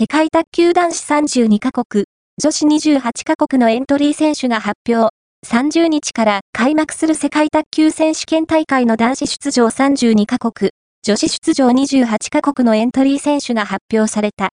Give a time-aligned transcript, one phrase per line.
[0.00, 2.06] 世界卓球男子32カ国、
[2.42, 5.14] 女子28カ国のエントリー選手が発表。
[5.46, 10.70] 30日から開幕する世界卓球選手権大会の男子出場32カ国、
[11.02, 14.48] 女子出場28カ国のエントリー選手が発表された。